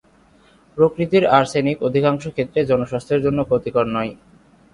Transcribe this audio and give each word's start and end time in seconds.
প্রকৃতির 0.77 1.23
আর্সেনিক 1.37 1.77
অধিকাংশ 1.87 2.23
ক্ষেত্রেই 2.27 2.69
জনস্বাস্থ্যের 2.71 3.23
জন্য 3.25 3.39
ক্ষতিকর 3.43 3.85
নয়। 3.95 4.11